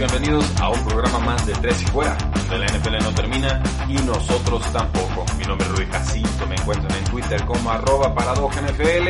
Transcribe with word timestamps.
Bienvenidos 0.00 0.50
a 0.62 0.70
un 0.70 0.82
programa 0.86 1.18
más 1.18 1.46
de 1.46 1.52
Tres 1.52 1.82
y 1.82 1.84
Fuera, 1.84 2.16
donde 2.32 2.58
la 2.58 2.66
NFL 2.68 3.04
no 3.04 3.14
termina 3.14 3.62
y 3.86 3.92
nosotros 3.96 4.62
tampoco. 4.72 5.26
Mi 5.36 5.44
nombre 5.44 5.66
es 5.66 5.72
Rudy 5.72 5.86
Jacinto, 5.92 6.46
me 6.46 6.54
encuentran 6.54 6.96
en 6.96 7.04
Twitter 7.04 7.44
como 7.44 7.70
arroba 7.70 8.08
NFL 8.08 9.08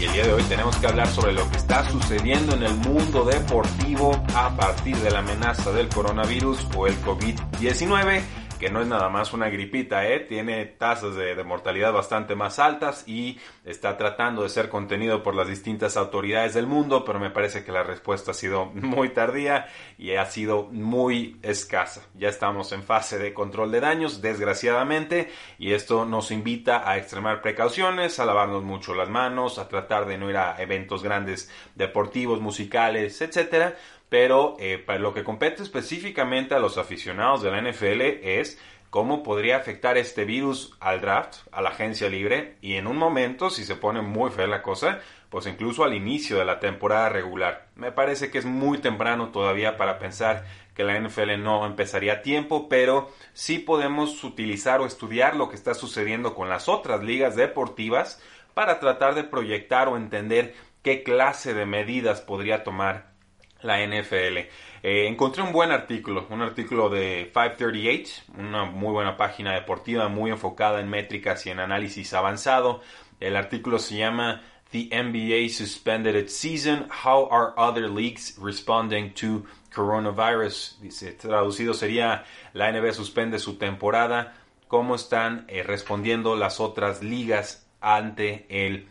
y 0.00 0.04
el 0.04 0.12
día 0.12 0.26
de 0.26 0.32
hoy 0.32 0.42
tenemos 0.48 0.74
que 0.78 0.88
hablar 0.88 1.06
sobre 1.06 1.32
lo 1.32 1.48
que 1.48 1.58
está 1.58 1.88
sucediendo 1.88 2.56
en 2.56 2.64
el 2.64 2.74
mundo 2.74 3.24
deportivo 3.24 4.20
a 4.34 4.50
partir 4.56 4.96
de 4.96 5.12
la 5.12 5.20
amenaza 5.20 5.70
del 5.70 5.88
coronavirus 5.88 6.66
o 6.74 6.88
el 6.88 7.00
COVID-19 7.04 8.22
que 8.58 8.70
no 8.70 8.80
es 8.80 8.86
nada 8.86 9.08
más 9.10 9.32
una 9.32 9.50
gripita, 9.50 10.08
¿eh? 10.08 10.20
tiene 10.20 10.64
tasas 10.64 11.14
de, 11.14 11.34
de, 11.34 11.44
mortalidad 11.44 11.92
bastante 11.92 12.34
más 12.34 12.58
altas 12.58 13.04
y 13.06 13.38
está 13.64 13.98
tratando 13.98 14.42
de 14.42 14.48
ser 14.48 14.68
contenido 14.70 15.22
por 15.22 15.34
las 15.34 15.48
distintas 15.48 15.96
autoridades 15.96 16.54
del 16.54 16.66
mundo, 16.66 17.04
pero 17.04 17.20
me 17.20 17.30
parece 17.30 17.64
que 17.64 17.72
la 17.72 17.82
respuesta 17.82 18.30
ha 18.30 18.34
sido 18.34 18.66
muy 18.66 19.10
tardía 19.10 19.66
y 19.98 20.12
ha 20.12 20.24
sido 20.24 20.64
muy 20.70 21.38
escasa. 21.42 22.02
Ya 22.14 22.28
estamos 22.28 22.72
en 22.72 22.82
fase 22.82 23.18
de 23.18 23.34
control 23.34 23.72
de 23.72 23.80
daños, 23.80 24.22
desgraciadamente, 24.22 25.30
y 25.58 25.72
esto 25.72 26.06
nos 26.06 26.30
invita 26.30 26.88
a 26.88 26.96
extremar 26.96 27.42
precauciones, 27.42 28.18
a 28.18 28.24
lavarnos 28.24 28.64
mucho 28.64 28.94
las 28.94 29.10
manos, 29.10 29.58
a 29.58 29.68
tratar 29.68 30.06
de 30.06 30.16
no 30.16 30.30
ir 30.30 30.36
a 30.38 30.56
eventos 30.62 31.02
grandes 31.02 31.50
deportivos, 31.74 32.40
musicales, 32.40 33.20
etcétera 33.20 33.76
pero 34.08 34.56
eh, 34.58 34.78
para 34.78 34.98
lo 34.98 35.12
que 35.12 35.24
compete 35.24 35.62
específicamente 35.62 36.54
a 36.54 36.60
los 36.60 36.78
aficionados 36.78 37.42
de 37.42 37.50
la 37.50 37.60
NFL 37.60 38.00
es 38.22 38.58
cómo 38.90 39.22
podría 39.22 39.56
afectar 39.56 39.98
este 39.98 40.24
virus 40.24 40.76
al 40.80 41.00
draft, 41.00 41.38
a 41.52 41.60
la 41.60 41.70
agencia 41.70 42.08
libre 42.08 42.56
y 42.60 42.74
en 42.74 42.86
un 42.86 42.96
momento, 42.96 43.50
si 43.50 43.64
se 43.64 43.76
pone 43.76 44.00
muy 44.00 44.30
fea 44.30 44.46
la 44.46 44.62
cosa, 44.62 45.00
pues 45.28 45.46
incluso 45.46 45.84
al 45.84 45.94
inicio 45.94 46.38
de 46.38 46.44
la 46.44 46.60
temporada 46.60 47.08
regular. 47.08 47.66
Me 47.74 47.92
parece 47.92 48.30
que 48.30 48.38
es 48.38 48.44
muy 48.44 48.78
temprano 48.78 49.30
todavía 49.30 49.76
para 49.76 49.98
pensar 49.98 50.44
que 50.74 50.84
la 50.84 50.98
NFL 50.98 51.42
no 51.42 51.66
empezaría 51.66 52.14
a 52.14 52.22
tiempo, 52.22 52.68
pero 52.68 53.10
sí 53.32 53.58
podemos 53.58 54.22
utilizar 54.22 54.80
o 54.80 54.86
estudiar 54.86 55.36
lo 55.36 55.48
que 55.48 55.56
está 55.56 55.74
sucediendo 55.74 56.34
con 56.34 56.48
las 56.48 56.68
otras 56.68 57.02
ligas 57.02 57.34
deportivas 57.34 58.22
para 58.54 58.78
tratar 58.78 59.14
de 59.14 59.24
proyectar 59.24 59.88
o 59.88 59.96
entender 59.96 60.54
qué 60.82 61.02
clase 61.02 61.52
de 61.52 61.66
medidas 61.66 62.20
podría 62.20 62.62
tomar 62.62 63.15
la 63.62 63.84
NFL. 63.84 64.38
Eh, 64.82 65.06
encontré 65.08 65.42
un 65.42 65.52
buen 65.52 65.72
artículo, 65.72 66.26
un 66.30 66.42
artículo 66.42 66.88
de 66.88 67.30
538, 67.32 68.22
una 68.38 68.64
muy 68.64 68.92
buena 68.92 69.16
página 69.16 69.54
deportiva 69.54 70.08
muy 70.08 70.30
enfocada 70.30 70.80
en 70.80 70.88
métricas 70.88 71.46
y 71.46 71.50
en 71.50 71.60
análisis 71.60 72.12
avanzado. 72.14 72.82
El 73.20 73.36
artículo 73.36 73.78
se 73.78 73.96
llama 73.96 74.42
The 74.70 74.90
NBA 74.90 75.48
Suspended 75.48 76.16
its 76.16 76.36
Season, 76.36 76.88
How 77.04 77.28
Are 77.30 77.52
Other 77.56 77.88
Leagues 77.88 78.36
Responding 78.38 79.12
to 79.14 79.44
Coronavirus? 79.74 80.78
Dice, 80.80 81.12
traducido 81.12 81.72
sería, 81.74 82.24
la 82.52 82.70
NBA 82.72 82.92
suspende 82.92 83.38
su 83.38 83.58
temporada, 83.58 84.34
¿cómo 84.68 84.94
están 84.94 85.46
eh, 85.48 85.62
respondiendo 85.62 86.34
las 86.36 86.60
otras 86.60 87.02
ligas 87.02 87.66
ante 87.80 88.46
el 88.48 88.88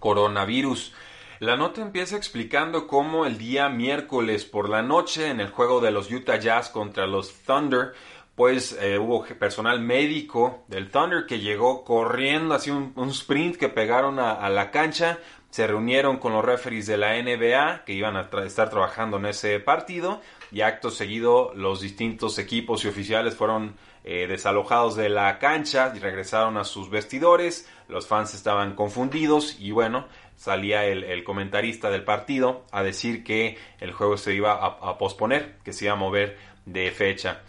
coronavirus? 0.00 0.92
La 1.40 1.56
nota 1.56 1.82
empieza 1.82 2.16
explicando 2.16 2.86
cómo 2.86 3.26
el 3.26 3.38
día 3.38 3.68
miércoles 3.68 4.44
por 4.44 4.68
la 4.68 4.82
noche 4.82 5.30
en 5.30 5.40
el 5.40 5.50
juego 5.50 5.80
de 5.80 5.90
los 5.90 6.10
Utah 6.10 6.38
Jazz 6.38 6.68
contra 6.68 7.08
los 7.08 7.32
Thunder, 7.42 7.92
pues 8.36 8.76
eh, 8.80 8.98
hubo 8.98 9.24
personal 9.24 9.80
médico 9.80 10.64
del 10.68 10.90
Thunder 10.90 11.26
que 11.26 11.40
llegó 11.40 11.84
corriendo, 11.84 12.54
así 12.54 12.70
un, 12.70 12.94
sprint 13.10 13.56
que 13.56 13.68
pegaron 13.68 14.18
a, 14.20 14.48
la 14.48 14.70
cancha, 14.70 15.18
se 15.54 15.68
reunieron 15.68 16.16
con 16.16 16.32
los 16.32 16.44
referees 16.44 16.88
de 16.88 16.96
la 16.96 17.14
NBA 17.14 17.84
que 17.84 17.92
iban 17.92 18.16
a 18.16 18.28
estar 18.44 18.70
trabajando 18.70 19.18
en 19.18 19.26
ese 19.26 19.60
partido 19.60 20.20
y 20.50 20.62
acto 20.62 20.90
seguido 20.90 21.52
los 21.54 21.80
distintos 21.80 22.40
equipos 22.40 22.84
y 22.84 22.88
oficiales 22.88 23.36
fueron 23.36 23.76
eh, 24.02 24.26
desalojados 24.26 24.96
de 24.96 25.08
la 25.08 25.38
cancha 25.38 25.92
y 25.94 26.00
regresaron 26.00 26.56
a 26.56 26.64
sus 26.64 26.90
vestidores, 26.90 27.68
los 27.86 28.08
fans 28.08 28.34
estaban 28.34 28.74
confundidos 28.74 29.56
y 29.60 29.70
bueno, 29.70 30.08
salía 30.34 30.86
el, 30.86 31.22
comentarista 31.22 31.88
del 31.88 32.02
partido 32.02 32.64
a 32.72 32.82
decir 32.82 33.22
que 33.22 33.56
el 33.78 33.92
juego 33.92 34.16
se 34.16 34.34
iba 34.34 34.54
a, 34.54 34.98
posponer, 34.98 35.58
que 35.62 35.72
se 35.72 35.84
iba 35.84 35.94
a 35.94 35.96
mover 35.96 36.36
de 36.66 36.90
fecha. 36.90 37.42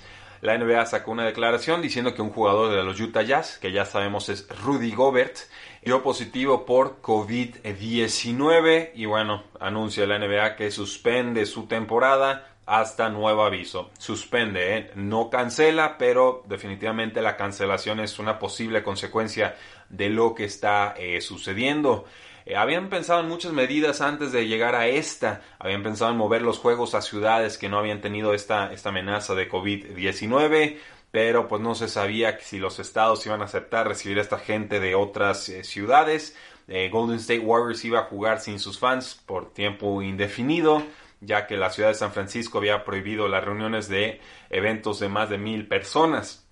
La 0.45 0.55
NBA 0.59 0.85
sacó 0.85 1.09
una 1.09 1.25
declaración 1.25 1.81
diciendo 1.81 2.13
que 2.13 2.21
un 2.21 2.29
jugador 2.29 2.69
de 2.69 2.83
los 2.83 2.99
Utah 2.99 3.23
Jazz, 3.23 3.57
que 3.57 3.71
ya 3.71 3.83
sabemos 3.83 4.29
es 4.29 4.47
Rudy 4.63 4.91
Gobert, 4.91 5.39
dio 5.81 6.03
positivo 6.03 6.67
por 6.67 7.01
COVID-19 7.01 8.91
y 8.93 9.05
bueno, 9.05 9.45
anuncia 9.59 10.05
la 10.05 10.19
NBA 10.19 10.55
que 10.55 10.69
suspende 10.69 11.47
su 11.47 11.65
temporada 11.65 12.57
hasta 12.67 13.09
nuevo 13.09 13.43
aviso. 13.43 13.89
Suspende, 13.97 14.77
¿eh? 14.77 14.91
no 14.93 15.31
cancela, 15.31 15.97
pero 15.97 16.43
definitivamente 16.45 17.23
la 17.23 17.37
cancelación 17.37 17.99
es 17.99 18.19
una 18.19 18.37
posible 18.37 18.83
consecuencia 18.83 19.55
de 19.89 20.09
lo 20.09 20.35
que 20.35 20.43
está 20.43 20.93
eh, 20.95 21.21
sucediendo. 21.21 22.05
Eh, 22.45 22.55
habían 22.55 22.89
pensado 22.89 23.21
en 23.21 23.27
muchas 23.27 23.53
medidas 23.53 24.01
antes 24.01 24.31
de 24.31 24.47
llegar 24.47 24.75
a 24.75 24.87
esta. 24.87 25.41
Habían 25.59 25.83
pensado 25.83 26.11
en 26.11 26.17
mover 26.17 26.41
los 26.41 26.59
juegos 26.59 26.93
a 26.93 27.01
ciudades 27.01 27.57
que 27.57 27.69
no 27.69 27.79
habían 27.79 28.01
tenido 28.01 28.33
esta, 28.33 28.71
esta 28.71 28.89
amenaza 28.89 29.33
de 29.35 29.49
COVID-19. 29.49 30.77
Pero 31.11 31.47
pues 31.47 31.61
no 31.61 31.75
se 31.75 31.87
sabía 31.87 32.39
si 32.39 32.59
los 32.59 32.79
estados 32.79 33.25
iban 33.25 33.41
a 33.41 33.45
aceptar 33.45 33.87
recibir 33.87 34.19
a 34.19 34.21
esta 34.21 34.37
gente 34.37 34.79
de 34.79 34.95
otras 34.95 35.49
eh, 35.49 35.63
ciudades. 35.63 36.35
Eh, 36.67 36.89
Golden 36.91 37.17
State 37.17 37.39
Warriors 37.39 37.83
iba 37.85 37.99
a 37.99 38.03
jugar 38.03 38.39
sin 38.41 38.59
sus 38.59 38.79
fans 38.79 39.21
por 39.25 39.53
tiempo 39.53 40.01
indefinido 40.01 40.83
ya 41.21 41.47
que 41.47 41.57
la 41.57 41.69
ciudad 41.69 41.89
de 41.89 41.95
San 41.95 42.11
Francisco 42.11 42.57
había 42.57 42.83
prohibido 42.83 43.27
las 43.27 43.43
reuniones 43.43 43.87
de 43.87 44.19
eventos 44.49 44.99
de 44.99 45.09
más 45.09 45.29
de 45.29 45.37
mil 45.37 45.67
personas. 45.67 46.47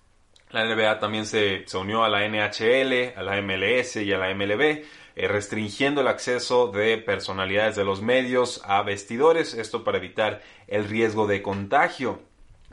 La 0.50 0.64
NBA 0.64 0.98
también 1.00 1.26
se, 1.26 1.64
se 1.66 1.76
unió 1.76 2.04
a 2.04 2.08
la 2.08 2.28
NHL, 2.28 3.16
a 3.16 3.22
la 3.22 3.40
MLS 3.42 3.96
y 3.96 4.12
a 4.12 4.18
la 4.18 4.32
MLB, 4.34 4.84
eh, 5.16 5.28
restringiendo 5.28 6.00
el 6.00 6.08
acceso 6.08 6.68
de 6.68 6.98
personalidades 6.98 7.76
de 7.76 7.84
los 7.84 8.02
medios 8.02 8.60
a 8.64 8.82
vestidores, 8.82 9.54
esto 9.54 9.84
para 9.84 9.98
evitar 9.98 10.42
el 10.66 10.88
riesgo 10.88 11.26
de 11.26 11.42
contagio. 11.42 12.20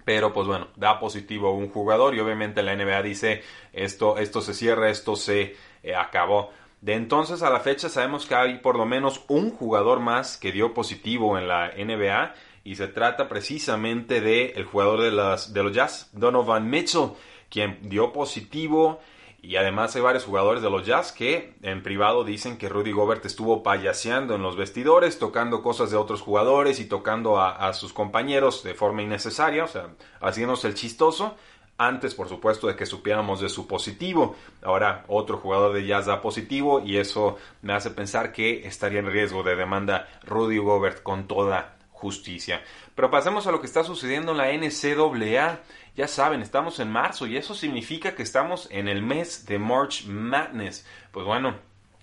Pero 0.06 0.34
pues 0.34 0.47
bueno, 0.47 0.68
da 0.75 1.00
positivo 1.00 1.53
un 1.53 1.69
jugador 1.69 2.16
y 2.16 2.19
obviamente 2.19 2.63
la 2.63 2.75
NBA 2.75 3.03
dice 3.03 3.44
esto, 3.74 4.18
esto 4.18 4.41
se 4.41 4.56
cierra, 4.56 4.90
esto 4.90 5.16
se 5.16 5.56
eh, 5.84 5.96
acabó. 5.96 6.52
De 6.82 6.96
entonces 6.96 7.43
a 7.43 7.52
la 7.52 7.59
fecha 7.59 7.90
sabemos 7.90 8.26
que 8.26 8.34
hay 8.34 8.58
por 8.58 8.76
lo 8.76 8.88
menos 8.88 9.23
un 9.28 9.52
jugador 9.52 9.99
más 9.99 10.38
que 10.38 10.52
dio 10.52 10.73
positivo 10.73 11.38
en 11.38 11.47
la 11.47 11.72
NBA 11.78 12.34
y 12.64 12.76
se 12.76 12.88
trata 12.88 13.29
precisamente 13.29 14.20
de 14.20 14.53
el 14.55 14.66
jugador 14.66 15.02
de, 15.02 15.11
las, 15.11 15.53
de 15.53 15.61
los 15.61 15.73
Jazz, 15.73 16.09
Donovan 16.14 16.67
Mitchell, 16.67 17.11
quien 17.49 17.78
dio 17.88 18.11
positivo 18.11 18.99
y 19.41 19.55
además 19.55 19.96
hay 19.96 20.02
varios 20.02 20.26
jugadores 20.26 20.61
de 20.61 20.70
los 20.70 20.85
Jazz 20.85 21.11
que 21.11 21.55
en 21.64 21.82
privado 21.82 22.23
dicen 22.23 22.58
que 22.58 22.70
Rudy 22.70 22.91
Gobert 22.91 23.26
estuvo 23.26 23.64
payaseando 23.64 24.35
en 24.35 24.43
los 24.43 24.55
vestidores, 24.55 25.17
tocando 25.17 25.64
cosas 25.64 25.90
de 25.90 25.97
otros 25.97 26.22
jugadores 26.22 26.79
y 26.79 26.85
tocando 26.85 27.40
a, 27.40 27.52
a 27.52 27.73
sus 27.73 27.91
compañeros 27.91 28.64
de 28.64 28.76
forma 28.76 29.02
innecesaria, 29.02 29.64
o 29.64 29.67
sea, 29.67 29.90
haciéndose 30.22 30.67
el 30.67 30.76
chistoso 30.76 31.35
antes, 31.78 32.14
por 32.14 32.29
supuesto, 32.29 32.67
de 32.67 32.76
que 32.76 32.85
supiéramos 32.85 33.41
de 33.41 33.49
su 33.49 33.66
positivo. 33.66 34.35
Ahora 34.61 35.03
otro 35.08 35.38
jugador 35.38 35.73
de 35.73 35.88
Jazz 35.88 36.05
da 36.05 36.22
positivo 36.22 36.79
y 36.79 36.97
eso 36.97 37.38
me 37.64 37.73
hace 37.73 37.90
pensar 37.90 38.32
que 38.32 38.67
estaría 38.67 38.99
en 38.99 39.11
riesgo 39.11 39.41
de 39.41 39.55
demanda 39.55 40.08
Rudy 40.23 40.59
Gobert 40.59 41.02
con 41.02 41.28
toda 41.28 41.80
justicia. 42.02 42.64
Pero 42.96 43.12
pasemos 43.12 43.46
a 43.46 43.52
lo 43.52 43.62
que 43.62 43.68
está 43.68 43.84
sucediendo 43.84 44.32
en 44.32 44.38
la 44.40 44.52
NCAA 44.52 45.59
Ya 45.96 46.08
saben, 46.08 46.42
estamos 46.42 46.80
en 46.80 46.90
marzo 46.90 47.28
y 47.28 47.38
eso 47.38 47.53
significa 47.53 48.16
que 48.16 48.24
estamos 48.24 48.68
en 48.72 48.88
el 48.88 49.03
mes 49.03 49.46
de 49.46 49.59
March 49.59 50.06
Madness. 50.08 50.86
Pues 51.12 51.26
bueno, 51.26 51.56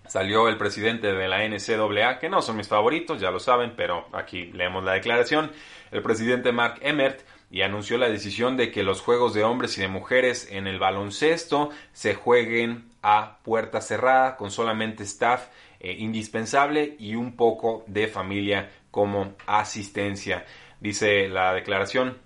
salió 0.07 0.49
el 0.49 0.57
presidente 0.57 1.13
de 1.13 1.29
la 1.29 1.47
NCAA, 1.47 2.21
que 2.21 2.29
no 2.29 2.43
son 2.43 2.57
mis 2.57 2.69
favoritos, 2.69 3.21
ya 3.21 3.31
lo 3.31 3.41
saben, 3.41 3.75
pero 3.77 4.07
aquí 4.13 4.47
leemos 4.53 4.85
la 4.85 4.93
declaración. 4.93 5.51
El 5.91 6.03
presidente 6.03 6.53
Mark 6.53 6.79
Emmert 6.83 7.21
y 7.51 7.63
anunció 7.63 7.99
la 7.99 8.09
decisión 8.09 8.57
de 8.57 8.71
que 8.71 8.83
los 8.83 9.01
juegos 9.01 9.35
de 9.35 9.43
hombres 9.43 9.77
y 9.79 9.81
de 9.81 9.89
mujeres 9.89 10.49
en 10.51 10.67
el 10.67 10.79
baloncesto 10.79 11.71
se 11.93 12.15
jueguen 12.15 12.91
a 13.03 13.39
puerta 13.43 13.81
cerrada 13.81 14.37
con 14.37 14.51
solamente 14.51 15.03
staff 15.05 15.49
eh, 15.81 15.93
indispensable 15.93 16.97
y 16.99 17.15
un 17.15 17.37
poco 17.37 17.85
de 17.87 18.09
familia 18.09 18.69
como 18.91 19.35
asistencia. 19.47 20.45
Dice 20.81 21.29
la 21.29 21.53
declaración, 21.53 22.19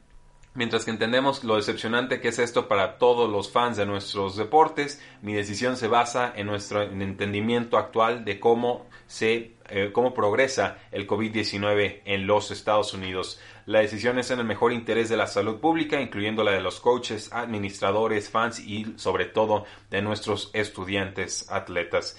Mientras 0.55 0.85
que 0.85 0.91
entendemos 0.91 1.45
lo 1.45 1.57
decepcionante 1.57 2.21
que 2.21 2.29
es 2.29 2.39
esto 2.39 2.69
para 2.69 2.99
todos 2.99 3.31
los 3.31 3.51
fans 3.51 3.79
de 3.79 3.87
nuestros 3.87 4.37
deportes, 4.37 5.03
mi 5.23 5.33
decisión 5.33 5.79
se 5.79 5.89
basa 5.89 6.31
en 6.37 6.47
nuestro 6.47 6.83
entendimiento 6.83 7.79
actual 7.79 8.27
de 8.27 8.39
cómo 8.39 8.85
se 9.07 9.53
eh, 9.71 9.91
cómo 9.91 10.13
progresa 10.13 10.77
el 10.91 11.07
COVID-19 11.07 12.03
en 12.05 12.27
los 12.27 12.51
Estados 12.51 12.93
Unidos. 12.93 13.41
La 13.65 13.79
decisión 13.79 14.19
es 14.19 14.31
en 14.31 14.41
el 14.41 14.45
mejor 14.45 14.75
interés 14.75 15.09
de 15.09 15.17
la 15.17 15.27
salud 15.27 15.61
pública, 15.61 15.99
incluyendo 15.99 16.45
la 16.45 16.53
de 16.53 16.61
los 16.61 16.81
coaches, 16.81 17.33
administradores, 17.33 18.29
fans 18.29 18.61
y 18.61 18.93
sobre 18.97 19.25
todo 19.25 19.65
de 19.89 20.03
nuestros 20.03 20.51
estudiantes 20.53 21.51
atletas. 21.51 22.19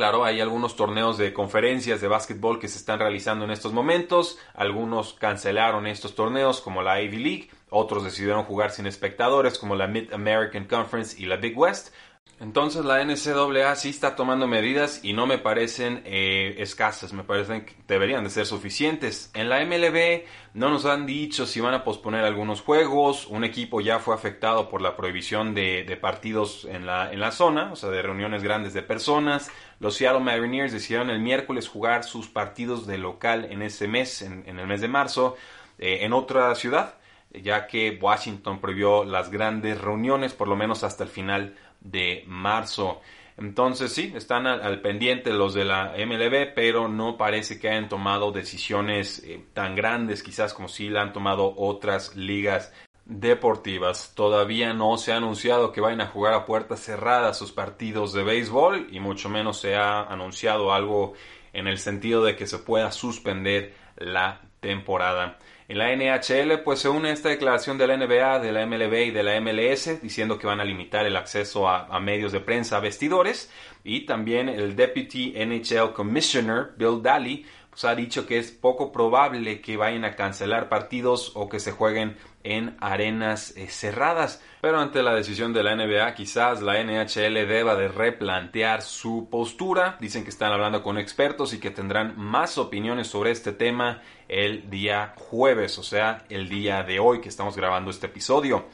Claro, 0.00 0.24
hay 0.24 0.40
algunos 0.40 0.76
torneos 0.76 1.18
de 1.18 1.34
conferencias 1.34 2.00
de 2.00 2.08
básquetbol 2.08 2.58
que 2.58 2.68
se 2.68 2.78
están 2.78 3.00
realizando 3.00 3.44
en 3.44 3.50
estos 3.50 3.74
momentos. 3.74 4.38
Algunos 4.54 5.12
cancelaron 5.12 5.86
estos 5.86 6.14
torneos 6.14 6.62
como 6.62 6.80
la 6.80 7.02
Ivy 7.02 7.18
League. 7.18 7.50
Otros 7.68 8.02
decidieron 8.02 8.44
jugar 8.44 8.70
sin 8.70 8.86
espectadores 8.86 9.58
como 9.58 9.74
la 9.74 9.88
Mid 9.88 10.10
American 10.14 10.64
Conference 10.64 11.20
y 11.20 11.26
la 11.26 11.36
Big 11.36 11.54
West. 11.54 11.92
Entonces 12.40 12.86
la 12.86 13.04
NCAA 13.04 13.76
sí 13.76 13.90
está 13.90 14.16
tomando 14.16 14.46
medidas 14.46 15.00
y 15.02 15.12
no 15.12 15.26
me 15.26 15.36
parecen 15.36 16.02
eh, 16.06 16.54
escasas, 16.56 17.12
me 17.12 17.22
parecen 17.22 17.66
que 17.66 17.74
deberían 17.86 18.24
de 18.24 18.30
ser 18.30 18.46
suficientes. 18.46 19.30
En 19.34 19.50
la 19.50 19.62
MLB 19.62 20.24
no 20.54 20.70
nos 20.70 20.86
han 20.86 21.04
dicho 21.04 21.44
si 21.44 21.60
van 21.60 21.74
a 21.74 21.84
posponer 21.84 22.24
algunos 22.24 22.62
juegos, 22.62 23.26
un 23.26 23.44
equipo 23.44 23.82
ya 23.82 23.98
fue 23.98 24.14
afectado 24.14 24.70
por 24.70 24.80
la 24.80 24.96
prohibición 24.96 25.54
de, 25.54 25.98
partidos 26.00 26.64
en 26.64 26.86
la, 26.86 27.12
en 27.12 27.30
zona, 27.30 27.72
o 27.72 27.76
sea, 27.76 27.90
de 27.90 28.00
reuniones 28.00 28.42
grandes 28.42 28.72
de 28.72 28.80
personas. 28.80 29.50
Los 29.78 29.96
Seattle 29.96 30.20
Mariners 30.20 30.72
decidieron 30.72 31.10
el 31.10 31.20
miércoles 31.20 31.68
jugar 31.68 32.04
sus 32.04 32.28
partidos 32.28 32.86
de 32.86 32.96
local 32.96 33.48
en 33.50 33.60
ese 33.60 33.86
mes, 33.86 34.22
en, 34.22 34.46
el 34.46 34.66
mes 34.66 34.80
de 34.80 34.88
marzo, 34.88 35.36
eh, 35.78 35.98
en 36.02 36.14
otra 36.14 36.54
ciudad, 36.54 36.94
ya 37.32 37.66
que 37.66 37.98
Washington 38.00 38.60
prohibió 38.60 39.04
las 39.04 39.30
grandes 39.30 39.80
reuniones, 39.80 40.34
por 40.34 40.48
lo 40.48 40.56
menos 40.56 40.84
hasta 40.84 41.04
el 41.04 41.10
final 41.10 41.54
de 41.80 42.24
marzo. 42.26 43.00
Entonces 43.36 43.92
sí, 43.92 44.12
están 44.14 44.46
al, 44.46 44.82
pendiente 44.82 45.32
los 45.32 45.54
de 45.54 45.64
la 45.64 45.94
MLB, 45.96 46.52
pero 46.54 46.88
no 46.88 47.16
parece 47.16 47.58
que 47.58 47.70
hayan 47.70 47.88
tomado 47.88 48.32
decisiones 48.32 49.22
eh, 49.24 49.42
tan 49.54 49.74
grandes 49.74 50.22
quizás 50.22 50.52
como 50.52 50.68
si 50.68 50.90
la 50.90 51.02
han 51.02 51.14
tomado 51.14 51.54
otras 51.56 52.14
ligas 52.16 52.72
deportivas. 53.06 54.12
Todavía 54.14 54.74
no 54.74 54.98
se 54.98 55.12
ha 55.12 55.16
anunciado 55.16 55.72
que 55.72 55.80
vayan 55.80 56.02
a 56.02 56.08
jugar 56.08 56.34
a 56.34 56.44
puertas 56.44 56.80
cerradas 56.80 57.38
sus 57.38 57.50
partidos 57.50 58.12
de 58.12 58.24
béisbol 58.24 58.88
y 58.90 59.00
mucho 59.00 59.30
menos 59.30 59.58
se 59.58 59.74
ha 59.74 60.02
anunciado 60.02 60.74
algo 60.74 61.14
en 61.52 61.66
el 61.66 61.78
sentido 61.78 62.22
de 62.22 62.36
que 62.36 62.46
se 62.46 62.58
pueda 62.58 62.92
suspender 62.92 63.74
la 64.00 64.40
temporada. 64.60 65.38
En 65.68 65.78
la 65.78 65.94
NHL, 65.94 66.64
pues 66.64 66.80
se 66.80 66.88
une 66.88 67.12
esta 67.12 67.28
declaración 67.28 67.78
de 67.78 67.86
la 67.86 67.96
NBA, 67.96 68.40
de 68.40 68.50
la 68.50 68.66
MLB 68.66 69.06
y 69.06 69.10
de 69.12 69.22
la 69.22 69.40
MLS 69.40 70.02
diciendo 70.02 70.36
que 70.36 70.48
van 70.48 70.60
a 70.60 70.64
limitar 70.64 71.06
el 71.06 71.14
acceso 71.14 71.68
a, 71.68 72.00
medios 72.00 72.32
de 72.32 72.40
prensa, 72.40 72.78
a 72.78 72.80
vestidores. 72.80 73.52
Y 73.84 74.04
también 74.04 74.48
el 74.48 74.74
Deputy 74.74 75.32
NHL 75.36 75.92
Commissioner, 75.92 76.72
Bill 76.76 77.00
Daly, 77.00 77.46
pues 77.70 77.84
ha 77.84 77.94
dicho 77.94 78.26
que 78.26 78.38
es 78.38 78.50
poco 78.50 78.90
probable 78.90 79.60
que 79.60 79.76
vayan 79.76 80.04
a 80.04 80.16
cancelar 80.16 80.68
partidos 80.68 81.30
o 81.36 81.48
que 81.48 81.60
se 81.60 81.70
jueguen 81.70 82.16
en 82.44 82.76
arenas 82.80 83.56
eh, 83.56 83.68
cerradas. 83.68 84.42
Pero 84.60 84.78
ante 84.78 85.02
la 85.02 85.14
decisión 85.14 85.52
de 85.52 85.62
la 85.62 85.74
NBA, 85.74 86.14
quizás 86.14 86.62
la 86.62 86.82
NHL 86.82 87.34
deba 87.46 87.74
de 87.76 87.88
replantear 87.88 88.82
su 88.82 89.28
postura. 89.30 89.96
Dicen 90.00 90.24
que 90.24 90.30
están 90.30 90.52
hablando 90.52 90.82
con 90.82 90.98
expertos 90.98 91.52
y 91.54 91.60
que 91.60 91.70
tendrán 91.70 92.18
más 92.18 92.58
opiniones 92.58 93.08
sobre 93.08 93.30
este 93.30 93.52
tema 93.52 94.02
el 94.28 94.70
día 94.70 95.14
jueves, 95.16 95.78
o 95.78 95.82
sea, 95.82 96.24
el 96.28 96.48
día 96.48 96.82
de 96.82 97.00
hoy 97.00 97.20
que 97.20 97.28
estamos 97.28 97.56
grabando 97.56 97.90
este 97.90 98.06
episodio. 98.06 98.66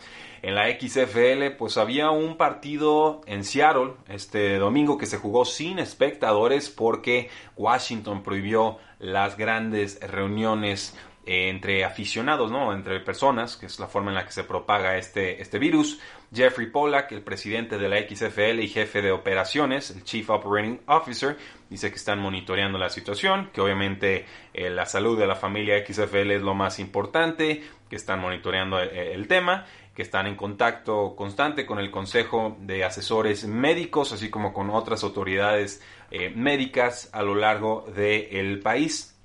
En 0.42 0.54
la 0.54 0.68
XFL, 0.68 1.56
pues 1.58 1.76
había 1.76 2.10
un 2.10 2.36
partido 2.36 3.22
en 3.26 3.42
Seattle 3.42 3.94
este 4.08 4.58
domingo 4.58 4.98
que 4.98 5.06
se 5.06 5.16
jugó 5.16 5.44
sin 5.44 5.78
espectadores 5.78 6.68
porque 6.68 7.30
Washington 7.56 8.22
prohibió 8.22 8.78
las 8.98 9.36
grandes 9.36 9.98
reuniones 10.00 10.94
entre 11.26 11.84
aficionados, 11.84 12.52
¿no? 12.52 12.72
Entre 12.72 13.00
personas, 13.00 13.56
que 13.56 13.66
es 13.66 13.80
la 13.80 13.88
forma 13.88 14.10
en 14.12 14.14
la 14.14 14.24
que 14.24 14.30
se 14.30 14.44
propaga 14.44 14.96
este, 14.96 15.42
este 15.42 15.58
virus. 15.58 15.98
Jeffrey 16.32 16.68
Pollack, 16.68 17.10
el 17.12 17.22
presidente 17.22 17.78
de 17.78 17.88
la 17.88 17.98
XFL 17.98 18.60
y 18.60 18.68
jefe 18.68 19.02
de 19.02 19.10
operaciones, 19.10 19.90
el 19.90 20.04
Chief 20.04 20.28
Operating 20.30 20.80
Officer, 20.86 21.36
dice 21.68 21.90
que 21.90 21.96
están 21.96 22.20
monitoreando 22.20 22.78
la 22.78 22.88
situación, 22.90 23.50
que 23.52 23.60
obviamente 23.60 24.24
eh, 24.54 24.70
la 24.70 24.86
salud 24.86 25.18
de 25.18 25.26
la 25.26 25.34
familia 25.34 25.84
XFL 25.84 26.30
es 26.30 26.42
lo 26.42 26.54
más 26.54 26.78
importante, 26.78 27.62
que 27.90 27.96
están 27.96 28.20
monitoreando 28.20 28.80
eh, 28.80 29.12
el, 29.12 29.26
tema, 29.26 29.66
que 29.94 30.02
están 30.02 30.28
en 30.28 30.36
contacto 30.36 31.16
constante 31.16 31.66
con 31.66 31.80
el 31.80 31.90
Consejo 31.90 32.56
de 32.60 32.84
Asesores 32.84 33.46
Médicos, 33.46 34.12
así 34.12 34.30
como 34.30 34.52
con 34.52 34.70
otras 34.70 35.02
autoridades 35.02 35.82
eh, 36.12 36.32
médicas 36.34 37.10
a 37.12 37.22
lo 37.22 37.34
largo 37.34 37.84
del 37.96 38.60
país 38.60 39.15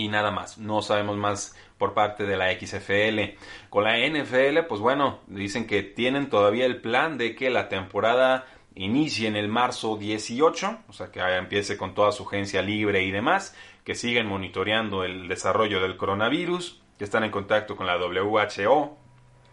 y 0.00 0.08
nada 0.08 0.30
más. 0.30 0.56
No 0.56 0.80
sabemos 0.80 1.18
más 1.18 1.54
por 1.76 1.92
parte 1.92 2.24
de 2.24 2.36
la 2.36 2.50
XFL. 2.52 3.36
Con 3.68 3.84
la 3.84 3.98
NFL, 3.98 4.66
pues 4.66 4.80
bueno, 4.80 5.18
dicen 5.26 5.66
que 5.66 5.82
tienen 5.82 6.30
todavía 6.30 6.64
el 6.64 6.80
plan 6.80 7.18
de 7.18 7.34
que 7.34 7.50
la 7.50 7.68
temporada 7.68 8.46
inicie 8.74 9.28
en 9.28 9.36
el 9.36 9.48
marzo 9.48 9.98
18, 9.98 10.78
o 10.88 10.92
sea 10.92 11.10
que 11.10 11.20
empiece 11.20 11.76
con 11.76 11.94
toda 11.94 12.12
su 12.12 12.26
agencia 12.26 12.62
libre 12.62 13.02
y 13.02 13.10
demás, 13.10 13.54
que 13.84 13.94
siguen 13.94 14.26
monitoreando 14.26 15.04
el 15.04 15.28
desarrollo 15.28 15.82
del 15.82 15.98
coronavirus, 15.98 16.80
que 16.96 17.04
están 17.04 17.24
en 17.24 17.30
contacto 17.30 17.76
con 17.76 17.86
la 17.86 17.98
WHO, 17.98 18.96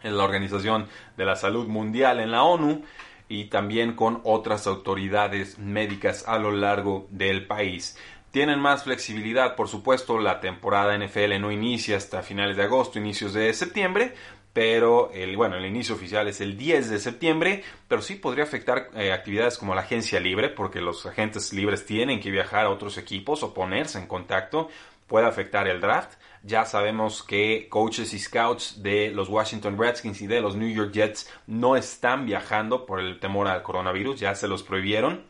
en 0.03 0.17
la 0.17 0.23
Organización 0.23 0.87
de 1.17 1.25
la 1.25 1.35
Salud 1.35 1.67
Mundial 1.67 2.21
en 2.21 2.31
la 2.31 2.43
ONU, 2.43 2.83
y 3.29 3.45
también 3.45 3.93
con 3.93 4.21
otras 4.23 4.67
autoridades 4.67 5.59
médicas 5.59 6.25
a 6.25 6.39
lo 6.39 6.51
largo 6.51 7.07
del 7.09 7.45
país. 7.45 7.97
Tienen 8.37 8.59
más 8.59 8.83
flexibilidad, 8.83 9.55
por 9.55 9.67
supuesto, 9.67 10.19
la 10.19 10.39
temporada 10.39 10.95
NFL 10.95 11.41
no 11.41 11.51
inicia 11.51 11.97
hasta 11.97 12.21
finales 12.21 12.55
de 12.55 12.61
agosto, 12.61 12.99
inicios 12.99 13.33
de 13.33 13.51
septiembre, 13.51 14.13
pero 14.53 15.09
el, 15.11 15.35
bueno, 15.35 15.55
el 15.55 15.65
inicio 15.65 15.95
oficial 15.95 16.27
es 16.27 16.39
el 16.39 16.55
10 16.55 16.91
de 16.91 16.99
septiembre, 16.99 17.63
pero 17.87 18.03
sí 18.03 18.13
podría 18.13 18.43
afectar 18.43 18.91
eh, 18.93 19.11
actividades 19.11 19.57
como 19.57 19.73
la 19.73 19.81
agencia 19.81 20.19
libre, 20.19 20.49
porque 20.49 20.81
los 20.81 21.03
agentes 21.07 21.51
libres 21.51 21.87
tienen 21.87 22.19
que 22.19 22.29
viajar 22.29 22.67
a 22.67 22.69
otros 22.69 22.99
equipos 22.99 23.41
o 23.41 23.55
ponerse 23.55 23.97
en 23.97 24.05
contacto, 24.05 24.69
puede 25.07 25.25
afectar 25.25 25.67
el 25.67 25.81
draft. 25.81 26.19
Ya 26.43 26.63
sabemos 26.65 27.23
que 27.23 27.65
coaches 27.69 28.13
y 28.13 28.19
scouts 28.19 28.83
de 28.83 29.09
los 29.09 29.29
Washington 29.29 29.79
Redskins 29.79 30.21
y 30.21 30.27
de 30.27 30.41
los 30.41 30.55
New 30.55 30.69
York 30.69 30.91
Jets 30.91 31.27
no 31.47 31.75
están 31.75 32.27
viajando 32.27 32.85
por 32.85 32.99
el 32.99 33.19
temor 33.19 33.47
al 33.47 33.63
coronavirus, 33.63 34.19
ya 34.19 34.35
se 34.35 34.47
los 34.47 34.61
prohibieron. 34.61 35.25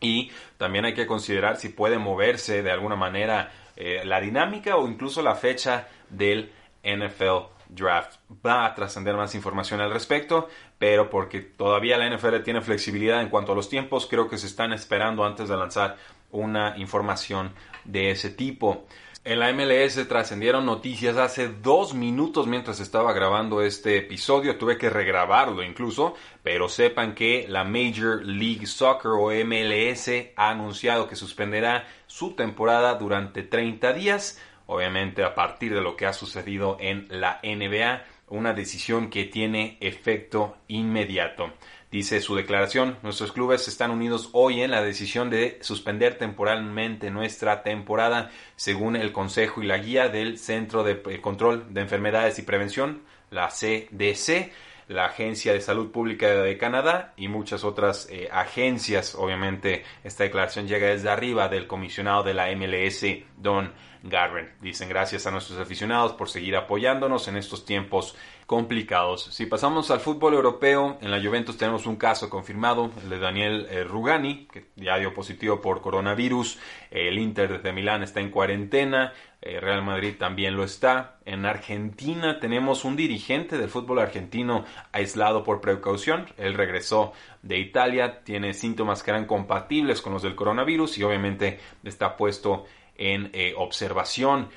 Y 0.00 0.30
también 0.56 0.84
hay 0.84 0.94
que 0.94 1.06
considerar 1.06 1.56
si 1.56 1.70
puede 1.70 1.98
moverse 1.98 2.62
de 2.62 2.70
alguna 2.70 2.96
manera 2.96 3.50
eh, 3.76 4.02
la 4.04 4.20
dinámica 4.20 4.76
o 4.76 4.88
incluso 4.88 5.22
la 5.22 5.34
fecha 5.34 5.88
del 6.10 6.52
NFL 6.82 7.48
Draft. 7.68 8.18
Va 8.44 8.64
a 8.64 8.74
trascender 8.74 9.16
más 9.16 9.34
información 9.34 9.80
al 9.80 9.92
respecto, 9.92 10.48
pero 10.78 11.10
porque 11.10 11.40
todavía 11.40 11.98
la 11.98 12.08
NFL 12.08 12.42
tiene 12.44 12.60
flexibilidad 12.60 13.20
en 13.20 13.28
cuanto 13.28 13.52
a 13.52 13.54
los 13.54 13.68
tiempos, 13.68 14.06
creo 14.08 14.28
que 14.28 14.38
se 14.38 14.46
están 14.46 14.72
esperando 14.72 15.24
antes 15.24 15.48
de 15.48 15.56
lanzar 15.56 15.96
una 16.30 16.76
información 16.78 17.52
de 17.84 18.10
ese 18.10 18.30
tipo. 18.30 18.86
En 19.24 19.40
la 19.40 19.52
MLS 19.52 20.08
trascendieron 20.08 20.64
noticias 20.64 21.16
hace 21.16 21.48
dos 21.48 21.92
minutos 21.92 22.46
mientras 22.46 22.80
estaba 22.80 23.12
grabando 23.12 23.60
este 23.62 23.98
episodio. 23.98 24.56
Tuve 24.56 24.78
que 24.78 24.90
regrabarlo 24.90 25.62
incluso, 25.62 26.14
pero 26.42 26.68
sepan 26.68 27.14
que 27.14 27.46
la 27.48 27.64
Major 27.64 28.24
League 28.24 28.66
Soccer 28.66 29.10
o 29.10 29.30
MLS 29.44 30.08
ha 30.36 30.50
anunciado 30.50 31.08
que 31.08 31.16
suspenderá 31.16 31.86
su 32.06 32.34
temporada 32.36 32.94
durante 32.94 33.42
30 33.42 33.92
días. 33.92 34.40
Obviamente 34.66 35.24
a 35.24 35.34
partir 35.34 35.74
de 35.74 35.82
lo 35.82 35.96
que 35.96 36.06
ha 36.06 36.12
sucedido 36.12 36.76
en 36.80 37.06
la 37.10 37.40
NBA, 37.42 38.04
una 38.28 38.52
decisión 38.52 39.10
que 39.10 39.24
tiene 39.24 39.78
efecto 39.80 40.56
inmediato. 40.68 41.52
Dice 41.90 42.20
su 42.20 42.34
declaración, 42.34 42.98
nuestros 43.02 43.32
clubes 43.32 43.66
están 43.66 43.90
unidos 43.90 44.28
hoy 44.32 44.60
en 44.60 44.70
la 44.70 44.82
decisión 44.82 45.30
de 45.30 45.58
suspender 45.62 46.18
temporalmente 46.18 47.10
nuestra 47.10 47.62
temporada 47.62 48.30
según 48.56 48.94
el 48.94 49.10
consejo 49.10 49.62
y 49.62 49.66
la 49.66 49.78
guía 49.78 50.10
del 50.10 50.36
Centro 50.36 50.84
de 50.84 51.00
Control 51.22 51.72
de 51.72 51.80
Enfermedades 51.80 52.38
y 52.38 52.42
Prevención, 52.42 53.04
la 53.30 53.48
CDC. 53.48 54.52
la 54.88 55.06
Agencia 55.06 55.52
de 55.52 55.60
Salud 55.60 55.90
Pública 55.90 56.28
de 56.28 56.56
Canadá 56.56 57.12
y 57.16 57.28
muchas 57.28 57.62
otras 57.62 58.08
eh, 58.10 58.28
agencias. 58.32 59.14
Obviamente 59.14 59.84
esta 60.02 60.24
declaración 60.24 60.66
llega 60.66 60.88
desde 60.88 61.10
arriba 61.10 61.48
del 61.48 61.66
comisionado 61.66 62.22
de 62.22 62.32
la 62.32 62.50
MLS, 62.54 63.04
Don 63.36 63.72
Garren. 64.02 64.50
Dicen 64.60 64.88
gracias 64.88 65.26
a 65.26 65.30
nuestros 65.30 65.58
aficionados 65.58 66.12
por 66.12 66.28
seguir 66.28 66.56
apoyándonos 66.56 67.28
en 67.28 67.36
estos 67.36 67.64
tiempos 67.64 68.16
complicados. 68.46 69.24
Si 69.24 69.44
pasamos 69.44 69.90
al 69.90 70.00
fútbol 70.00 70.32
europeo, 70.32 70.96
en 71.02 71.10
la 71.10 71.20
Juventus 71.20 71.58
tenemos 71.58 71.86
un 71.86 71.96
caso 71.96 72.30
confirmado, 72.30 72.90
el 73.02 73.10
de 73.10 73.18
Daniel 73.18 73.66
eh, 73.70 73.84
Rugani, 73.84 74.46
que 74.50 74.68
ya 74.76 74.96
dio 74.96 75.12
positivo 75.12 75.60
por 75.60 75.82
coronavirus. 75.82 76.58
El 76.90 77.18
Inter 77.18 77.62
de 77.62 77.72
Milán 77.72 78.02
está 78.02 78.20
en 78.20 78.30
cuarentena. 78.30 79.12
Eh, 79.42 79.60
Real 79.60 79.82
Madrid 79.82 80.14
también 80.18 80.56
lo 80.56 80.64
está. 80.64 81.18
En 81.26 81.44
Argentina 81.44 82.40
tenemos 82.40 82.84
un 82.84 82.96
dirigente 82.96 83.58
del 83.58 83.68
fútbol 83.68 83.98
argentino 83.98 84.64
aislado 84.92 85.44
por 85.44 85.60
precaución. 85.60 86.26
Él 86.38 86.54
regresó 86.54 87.12
de 87.42 87.58
Italia, 87.58 88.24
tiene 88.24 88.54
síntomas 88.54 89.02
que 89.02 89.10
eran 89.10 89.26
compatibles 89.26 90.00
con 90.00 90.14
los 90.14 90.22
del 90.22 90.34
coronavirus 90.34 90.98
y 90.98 91.02
obviamente 91.02 91.60
está 91.84 92.16
puesto 92.16 92.64
en 92.98 93.30
eh, 93.32 93.54
observación. 93.56 94.50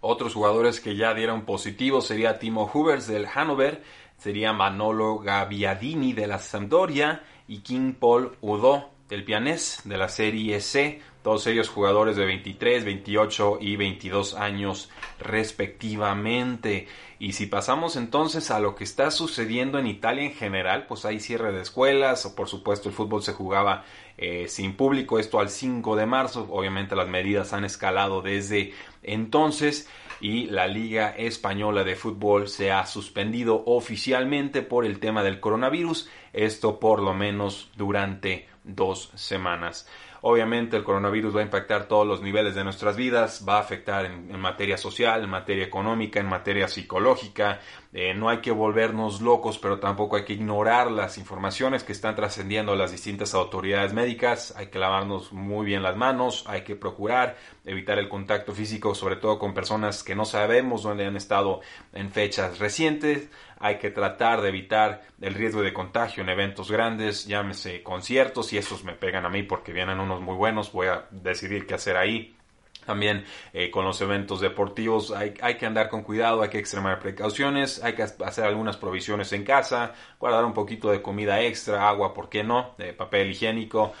Otros 0.00 0.34
jugadores 0.34 0.80
que 0.80 0.96
ya 0.96 1.14
dieron 1.14 1.44
positivo 1.44 2.00
sería 2.00 2.40
Timo 2.40 2.68
Hubers 2.72 3.06
del 3.06 3.26
Hannover, 3.26 3.82
sería 4.18 4.52
Manolo 4.52 5.18
Gaviadini 5.18 6.12
de 6.12 6.26
la 6.26 6.38
Sampdoria 6.38 7.22
y 7.46 7.58
King 7.58 7.92
Paul 7.94 8.36
Udo 8.40 8.90
del 9.08 9.24
Pianés 9.24 9.82
de 9.84 9.98
la 9.98 10.08
Serie 10.08 10.60
C. 10.60 11.00
Todos 11.22 11.46
ellos 11.46 11.68
jugadores 11.68 12.16
de 12.16 12.24
23, 12.24 12.84
28 12.84 13.58
y 13.60 13.76
22 13.76 14.34
años 14.34 14.90
respectivamente. 15.20 16.88
Y 17.18 17.34
si 17.34 17.46
pasamos 17.46 17.96
entonces 17.96 18.50
a 18.50 18.58
lo 18.58 18.74
que 18.74 18.84
está 18.84 19.10
sucediendo 19.10 19.78
en 19.78 19.86
Italia 19.86 20.24
en 20.24 20.34
general, 20.34 20.86
pues 20.86 21.04
hay 21.04 21.20
cierre 21.20 21.52
de 21.52 21.62
escuelas, 21.62 22.26
o 22.26 22.34
por 22.34 22.48
supuesto 22.48 22.88
el 22.88 22.94
fútbol 22.94 23.22
se 23.22 23.34
jugaba 23.34 23.84
eh, 24.18 24.46
sin 24.48 24.74
público, 24.74 25.18
esto 25.18 25.40
al 25.40 25.48
5 25.48 25.96
de 25.96 26.06
marzo, 26.06 26.46
obviamente 26.50 26.96
las 26.96 27.08
medidas 27.08 27.52
han 27.52 27.64
escalado 27.64 28.22
desde 28.22 28.72
entonces 29.02 29.88
y 30.20 30.46
la 30.46 30.68
Liga 30.68 31.10
Española 31.10 31.82
de 31.82 31.96
Fútbol 31.96 32.48
se 32.48 32.70
ha 32.70 32.86
suspendido 32.86 33.64
oficialmente 33.66 34.62
por 34.62 34.84
el 34.84 35.00
tema 35.00 35.24
del 35.24 35.40
coronavirus, 35.40 36.08
esto 36.32 36.78
por 36.78 37.02
lo 37.02 37.12
menos 37.12 37.70
durante 37.76 38.46
dos 38.64 39.10
semanas. 39.14 39.86
Obviamente 40.24 40.76
el 40.76 40.84
coronavirus 40.84 41.34
va 41.34 41.40
a 41.40 41.44
impactar 41.44 41.88
todos 41.88 42.06
los 42.06 42.22
niveles 42.22 42.54
de 42.54 42.62
nuestras 42.62 42.96
vidas, 42.96 43.44
va 43.46 43.56
a 43.56 43.60
afectar 43.60 44.04
en, 44.04 44.38
materia 44.38 44.76
social, 44.76 45.24
en 45.24 45.30
materia 45.30 45.64
económica, 45.64 46.20
en 46.20 46.26
materia 46.26 46.68
psicológica. 46.68 47.58
Eh, 47.92 48.14
no 48.14 48.28
hay 48.28 48.38
que 48.38 48.52
volvernos 48.52 49.20
locos, 49.20 49.58
pero 49.58 49.80
tampoco 49.80 50.14
hay 50.14 50.24
que 50.24 50.34
ignorar 50.34 50.92
las 50.92 51.18
informaciones 51.18 51.82
que 51.82 51.90
están 51.90 52.14
trascendiendo 52.14 52.76
las 52.76 52.92
distintas 52.92 53.34
autoridades 53.34 53.94
médicas. 53.94 54.54
Hay 54.56 54.68
que 54.68 54.78
lavarnos 54.78 55.32
muy 55.32 55.66
bien 55.66 55.82
las 55.82 55.96
manos, 55.96 56.44
hay 56.46 56.62
que 56.62 56.76
procurar 56.76 57.36
evitar 57.64 57.98
el 57.98 58.08
contacto 58.08 58.52
físico, 58.52 58.94
sobre 58.94 59.16
todo 59.16 59.40
con 59.40 59.54
personas 59.54 60.04
que 60.04 60.14
no 60.14 60.24
sabemos 60.24 60.84
dónde 60.84 61.04
han 61.04 61.16
estado 61.16 61.62
en 61.92 62.12
fechas 62.12 62.60
recientes 62.60 63.28
hay 63.62 63.78
que 63.78 63.90
tratar 63.90 64.42
de 64.42 64.48
evitar 64.48 65.02
el 65.20 65.34
riesgo 65.34 65.62
de 65.62 65.72
contagio 65.72 66.24
en 66.24 66.28
eventos 66.28 66.70
grandes, 66.70 67.26
llámese 67.26 67.82
conciertos, 67.84 68.52
y 68.52 68.58
esos 68.58 68.82
me 68.82 68.92
pegan 68.92 69.24
a 69.24 69.28
mí 69.28 69.44
porque 69.44 69.72
vienen 69.72 70.00
unos 70.00 70.20
muy 70.20 70.34
buenos, 70.34 70.72
voy 70.72 70.88
a 70.88 71.06
decidir 71.12 71.64
qué 71.64 71.74
hacer 71.74 71.96
ahí. 71.96 72.36
También 72.84 73.24
eh, 73.52 73.70
con 73.70 73.84
los 73.84 74.00
eventos 74.00 74.40
deportivos 74.40 75.12
hay, 75.12 75.32
que 75.32 75.66
andar 75.66 75.88
con 75.88 76.02
cuidado, 76.02 76.42
hay 76.42 76.50
que 76.50 76.58
extremar 76.58 76.98
precauciones, 76.98 77.80
hay 77.84 77.94
que 77.94 78.02
hacer 78.02 78.44
algunas 78.44 78.76
provisiones 78.76 79.32
en 79.32 79.44
casa, 79.44 79.94
guardar 80.18 80.44
un 80.44 80.52
poquito 80.52 80.90
de 80.90 81.00
comida 81.00 81.40
extra, 81.40 81.88
agua, 81.88 82.12
¿por 82.12 82.28
qué 82.28 82.42
no? 82.42 82.74
De 82.78 82.92
papel 82.92 83.30
higiénico, 83.30 83.92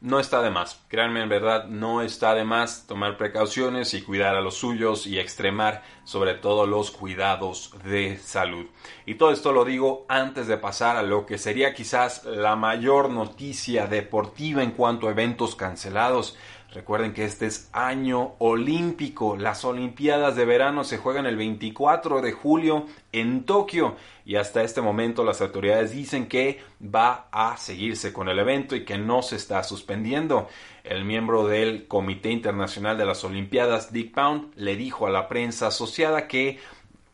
no 0.00 0.20
está 0.20 0.42
de 0.42 0.50
más. 0.50 0.80
Créanme, 0.88 1.22
en 1.22 1.28
verdad, 1.28 1.66
no 1.66 2.02
está 2.02 2.34
de 2.34 2.44
más 2.44 2.86
tomar 2.86 3.16
precauciones 3.16 3.94
y 3.94 4.02
cuidar 4.02 4.36
a 4.36 4.40
los 4.40 4.56
suyos 4.56 5.06
y 5.06 5.18
extremar 5.18 5.82
sobre 6.04 6.34
todo 6.34 6.66
los 6.66 6.90
cuidados 6.90 7.72
de 7.84 8.18
salud. 8.18 8.66
Y 9.06 9.14
todo 9.14 9.30
esto 9.30 9.52
lo 9.52 9.64
digo 9.64 10.04
antes 10.08 10.46
de 10.46 10.58
pasar 10.58 10.96
a 10.96 11.02
lo 11.02 11.26
que 11.26 11.38
sería 11.38 11.74
quizás 11.74 12.24
la 12.24 12.56
mayor 12.56 13.10
noticia 13.10 13.86
deportiva 13.86 14.62
en 14.62 14.72
cuanto 14.72 15.08
a 15.08 15.12
eventos 15.12 15.56
cancelados. 15.56 16.36
Recuerden 16.72 17.14
que 17.14 17.24
este 17.24 17.46
es 17.46 17.70
año 17.72 18.34
olímpico. 18.38 19.36
Las 19.36 19.64
Olimpiadas 19.64 20.36
de 20.36 20.44
verano 20.44 20.84
se 20.84 20.98
juegan 20.98 21.24
el 21.24 21.36
24 21.36 22.20
de 22.20 22.32
julio 22.32 22.86
en 23.12 23.44
Tokio 23.44 23.96
y 24.24 24.36
hasta 24.36 24.62
este 24.62 24.82
momento 24.82 25.24
las 25.24 25.40
autoridades 25.40 25.92
dicen 25.92 26.26
que 26.26 26.60
va 26.82 27.28
a 27.30 27.56
seguirse 27.56 28.12
con 28.12 28.28
el 28.28 28.38
evento 28.38 28.74
y 28.74 28.84
que 28.84 28.98
no 28.98 29.22
se 29.22 29.36
está 29.36 29.62
suspendiendo. 29.62 30.48
El 30.84 31.04
miembro 31.04 31.46
del 31.46 31.86
Comité 31.86 32.30
Internacional 32.30 32.98
de 32.98 33.06
las 33.06 33.24
Olimpiadas, 33.24 33.92
Dick 33.92 34.12
Pound, 34.12 34.52
le 34.56 34.76
dijo 34.76 35.06
a 35.06 35.10
la 35.10 35.28
prensa 35.28 35.68
asociada 35.68 36.28
que 36.28 36.58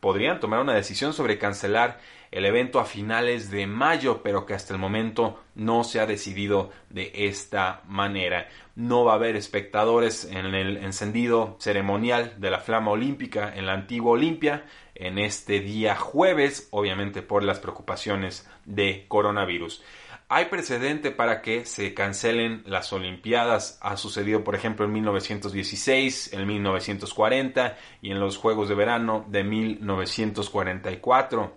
podrían 0.03 0.41
tomar 0.41 0.59
una 0.59 0.73
decisión 0.73 1.13
sobre 1.13 1.37
cancelar 1.37 1.97
el 2.29 2.45
evento 2.45 2.81
a 2.81 2.85
finales 2.85 3.49
de 3.49 3.67
mayo, 3.67 4.21
pero 4.21 4.45
que 4.45 4.53
hasta 4.53 4.73
el 4.73 4.79
momento 4.79 5.39
no 5.55 5.85
se 5.85 6.01
ha 6.01 6.05
decidido 6.05 6.71
de 6.89 7.09
esta 7.13 7.83
manera. 7.87 8.49
No 8.75 9.05
va 9.05 9.13
a 9.13 9.15
haber 9.15 9.37
espectadores 9.37 10.25
en 10.25 10.47
el 10.47 10.75
encendido 10.75 11.55
ceremonial 11.61 12.33
de 12.39 12.51
la 12.51 12.59
flama 12.59 12.91
olímpica 12.91 13.55
en 13.55 13.65
la 13.65 13.75
antigua 13.75 14.11
Olimpia 14.11 14.65
en 14.93 15.19
este 15.19 15.61
día 15.61 15.95
jueves, 15.95 16.67
obviamente 16.71 17.21
por 17.21 17.45
las 17.45 17.59
preocupaciones 17.59 18.45
de 18.65 19.05
coronavirus. 19.07 19.81
Hay 20.35 20.45
precedente 20.45 21.11
para 21.11 21.43
que 21.43 21.63
se 21.63 21.93
cancelen 21.93 22.63
las 22.65 22.91
Olimpiadas. 22.91 23.77
Ha 23.83 23.97
sucedido, 23.97 24.43
por 24.43 24.55
ejemplo, 24.55 24.83
en 24.83 24.91
1916, 24.93 26.33
en 26.33 26.47
1940 26.47 27.77
y 28.01 28.09
en 28.09 28.19
los 28.19 28.37
Juegos 28.37 28.67
de 28.67 28.73
Verano 28.73 29.27
de 29.29 29.43
1944. 29.43 31.55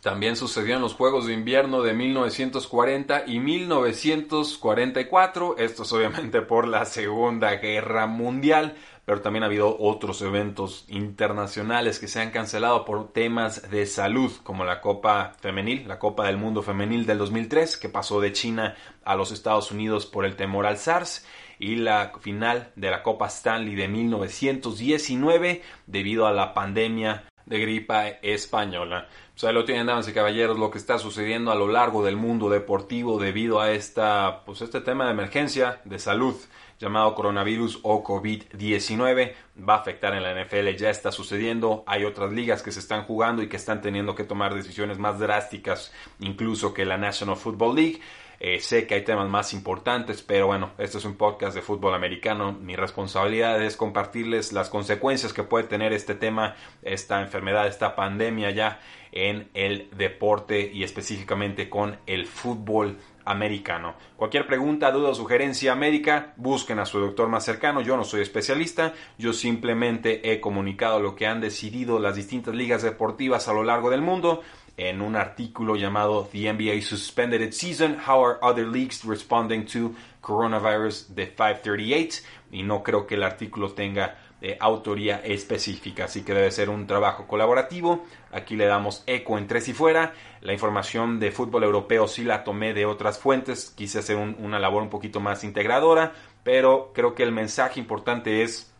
También 0.00 0.36
sucedió 0.36 0.76
en 0.76 0.80
los 0.80 0.94
Juegos 0.94 1.26
de 1.26 1.34
Invierno 1.34 1.82
de 1.82 1.92
1940 1.92 3.24
y 3.26 3.38
1944, 3.38 5.58
esto 5.58 5.82
es 5.82 5.92
obviamente 5.92 6.40
por 6.40 6.66
la 6.66 6.86
Segunda 6.86 7.56
Guerra 7.56 8.06
Mundial, 8.06 8.76
pero 9.06 9.22
también 9.22 9.44
ha 9.44 9.46
habido 9.46 9.78
otros 9.78 10.20
eventos 10.20 10.84
internacionales 10.88 12.00
que 12.00 12.08
se 12.08 12.20
han 12.20 12.32
cancelado 12.32 12.84
por 12.84 13.12
temas 13.12 13.70
de 13.70 13.86
salud, 13.86 14.32
como 14.42 14.64
la 14.64 14.80
Copa 14.80 15.32
Femenil, 15.40 15.86
la 15.86 16.00
Copa 16.00 16.26
del 16.26 16.36
Mundo 16.36 16.62
Femenil 16.62 17.06
del 17.06 17.18
2003, 17.18 17.76
que 17.76 17.88
pasó 17.88 18.20
de 18.20 18.32
China 18.32 18.74
a 19.04 19.14
los 19.14 19.30
Estados 19.30 19.70
Unidos 19.70 20.06
por 20.06 20.24
el 20.24 20.34
temor 20.34 20.66
al 20.66 20.76
SARS, 20.76 21.24
y 21.60 21.76
la 21.76 22.12
final 22.20 22.72
de 22.74 22.90
la 22.90 23.04
Copa 23.04 23.28
Stanley 23.28 23.76
de 23.76 23.88
1919 23.88 25.62
debido 25.86 26.26
a 26.26 26.32
la 26.32 26.52
pandemia 26.52 27.24
de 27.46 27.60
gripa 27.60 28.08
española. 28.08 29.08
Pues 29.32 29.44
ahí 29.44 29.54
lo 29.54 29.64
tienen, 29.64 29.86
damas 29.86 30.08
y 30.08 30.12
caballeros, 30.12 30.58
lo 30.58 30.70
que 30.70 30.78
está 30.78 30.98
sucediendo 30.98 31.50
a 31.50 31.54
lo 31.54 31.68
largo 31.68 32.04
del 32.04 32.16
mundo 32.16 32.50
deportivo 32.50 33.18
debido 33.18 33.60
a 33.60 33.72
esta, 33.72 34.44
pues 34.44 34.60
este 34.62 34.80
tema 34.80 35.06
de 35.06 35.12
emergencia 35.12 35.80
de 35.84 35.98
salud 35.98 36.36
llamado 36.78 37.14
coronavirus 37.14 37.80
o 37.82 38.04
COVID-19 38.04 39.32
va 39.66 39.74
a 39.74 39.78
afectar 39.78 40.14
en 40.14 40.22
la 40.22 40.34
NFL, 40.34 40.76
ya 40.76 40.90
está 40.90 41.10
sucediendo, 41.10 41.84
hay 41.86 42.04
otras 42.04 42.32
ligas 42.32 42.62
que 42.62 42.72
se 42.72 42.80
están 42.80 43.04
jugando 43.04 43.42
y 43.42 43.48
que 43.48 43.56
están 43.56 43.80
teniendo 43.80 44.14
que 44.14 44.24
tomar 44.24 44.54
decisiones 44.54 44.98
más 44.98 45.18
drásticas 45.18 45.92
incluso 46.20 46.74
que 46.74 46.84
la 46.84 46.98
National 46.98 47.36
Football 47.36 47.76
League. 47.76 48.00
Eh, 48.38 48.60
sé 48.60 48.86
que 48.86 48.94
hay 48.94 49.04
temas 49.04 49.28
más 49.28 49.52
importantes, 49.52 50.22
pero 50.22 50.46
bueno, 50.46 50.72
este 50.78 50.98
es 50.98 51.04
un 51.04 51.16
podcast 51.16 51.54
de 51.54 51.62
fútbol 51.62 51.94
americano. 51.94 52.52
Mi 52.52 52.76
responsabilidad 52.76 53.62
es 53.62 53.76
compartirles 53.76 54.52
las 54.52 54.68
consecuencias 54.68 55.32
que 55.32 55.42
puede 55.42 55.64
tener 55.64 55.92
este 55.92 56.14
tema, 56.14 56.54
esta 56.82 57.20
enfermedad, 57.20 57.66
esta 57.66 57.96
pandemia 57.96 58.50
ya 58.50 58.80
en 59.12 59.48
el 59.54 59.88
deporte 59.96 60.70
y 60.72 60.84
específicamente 60.84 61.70
con 61.70 61.98
el 62.06 62.26
fútbol 62.26 62.98
americano. 63.24 63.94
Cualquier 64.16 64.46
pregunta, 64.46 64.90
duda 64.92 65.10
o 65.10 65.14
sugerencia 65.14 65.74
médica, 65.74 66.32
busquen 66.36 66.78
a 66.78 66.86
su 66.86 67.00
doctor 67.00 67.28
más 67.28 67.44
cercano. 67.44 67.80
Yo 67.80 67.96
no 67.96 68.04
soy 68.04 68.20
especialista, 68.20 68.94
yo 69.18 69.32
simplemente 69.32 70.32
he 70.32 70.40
comunicado 70.40 71.00
lo 71.00 71.16
que 71.16 71.26
han 71.26 71.40
decidido 71.40 71.98
las 71.98 72.14
distintas 72.14 72.54
ligas 72.54 72.82
deportivas 72.82 73.48
a 73.48 73.52
lo 73.52 73.64
largo 73.64 73.90
del 73.90 74.02
mundo 74.02 74.42
en 74.76 75.00
un 75.00 75.16
artículo 75.16 75.76
llamado 75.76 76.28
The 76.30 76.52
NBA 76.52 76.82
Suspended 76.82 77.40
Its 77.40 77.56
Season, 77.56 77.98
How 78.06 78.24
Are 78.24 78.38
Other 78.42 78.66
Leagues 78.66 79.04
Responding 79.04 79.64
to 79.66 79.92
Coronavirus 80.20 81.14
de 81.14 81.26
538 81.26 82.22
y 82.52 82.62
no 82.62 82.82
creo 82.82 83.06
que 83.06 83.14
el 83.14 83.22
artículo 83.22 83.72
tenga 83.72 84.16
eh, 84.42 84.58
autoría 84.60 85.16
específica, 85.24 86.04
así 86.04 86.22
que 86.22 86.34
debe 86.34 86.50
ser 86.50 86.68
un 86.68 86.86
trabajo 86.86 87.26
colaborativo. 87.26 88.04
Aquí 88.32 88.54
le 88.54 88.66
damos 88.66 89.02
eco 89.06 89.38
en 89.38 89.46
tres 89.46 89.66
y 89.68 89.72
fuera. 89.72 90.12
La 90.42 90.52
información 90.52 91.18
de 91.18 91.32
fútbol 91.32 91.64
europeo 91.64 92.06
sí 92.06 92.22
la 92.22 92.44
tomé 92.44 92.74
de 92.74 92.84
otras 92.84 93.18
fuentes, 93.18 93.70
quise 93.70 94.00
hacer 94.00 94.16
una 94.16 94.58
labor 94.58 94.82
un 94.82 94.90
poquito 94.90 95.20
más 95.20 95.42
integradora, 95.42 96.12
pero 96.42 96.92
creo 96.94 97.14
que 97.14 97.22
el 97.22 97.32
mensaje 97.32 97.80
importante 97.80 98.42
es 98.42 98.74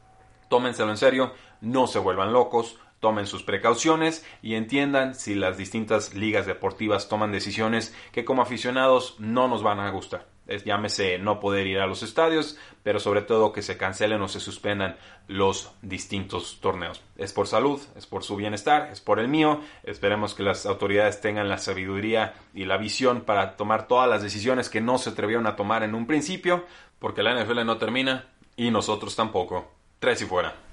tómenselo 0.48 0.90
en 0.90 0.98
serio, 0.98 1.32
no 1.62 1.86
se 1.86 1.98
vuelvan 1.98 2.32
locos, 2.32 2.78
tomen 3.00 3.26
sus 3.26 3.42
precauciones 3.42 4.24
y 4.42 4.54
entiendan 4.54 5.14
si 5.14 5.34
las 5.34 5.56
distintas 5.56 6.14
ligas 6.14 6.46
deportivas 6.46 7.08
toman 7.08 7.32
decisiones 7.32 7.94
que 8.12 8.24
como 8.24 8.42
aficionados 8.42 9.16
no 9.18 9.48
nos 9.48 9.62
van 9.62 9.80
a 9.80 9.90
gustar. 9.90 10.26
Es, 10.46 10.64
llámese 10.64 11.18
no 11.18 11.40
poder 11.40 11.66
ir 11.66 11.80
a 11.80 11.88
los 11.88 12.04
estadios, 12.04 12.56
pero 12.84 13.00
sobre 13.00 13.22
todo 13.22 13.52
que 13.52 13.62
se 13.62 13.76
cancelen 13.76 14.22
o 14.22 14.28
se 14.28 14.38
suspendan 14.38 14.96
los 15.26 15.72
distintos 15.82 16.58
torneos. 16.60 17.02
Es 17.16 17.32
por 17.32 17.48
salud, 17.48 17.80
es 17.96 18.06
por 18.06 18.22
su 18.22 18.36
bienestar, 18.36 18.90
es 18.92 19.00
por 19.00 19.18
el 19.18 19.26
mío. 19.26 19.60
Esperemos 19.82 20.34
que 20.34 20.44
las 20.44 20.64
autoridades 20.64 21.20
tengan 21.20 21.48
la 21.48 21.58
sabiduría 21.58 22.34
y 22.54 22.64
la 22.64 22.76
visión 22.76 23.22
para 23.22 23.56
tomar 23.56 23.88
todas 23.88 24.08
las 24.08 24.22
decisiones 24.22 24.68
que 24.68 24.80
no 24.80 24.98
se 24.98 25.10
atrevieron 25.10 25.48
a 25.48 25.56
tomar 25.56 25.82
en 25.82 25.96
un 25.96 26.06
principio, 26.06 26.64
porque 27.00 27.24
la 27.24 27.34
NFL 27.42 27.64
no 27.66 27.78
termina 27.78 28.26
y 28.56 28.70
nosotros 28.70 29.16
tampoco. 29.16 29.72
Tres 29.98 30.22
y 30.22 30.26
fuera. 30.26 30.65